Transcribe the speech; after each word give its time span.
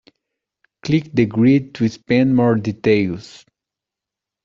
Click 0.81 1.11
the 1.13 1.27
grid 1.27 1.75
to 1.75 1.83
expand 1.85 2.35
more 2.35 2.55
details. 2.55 3.45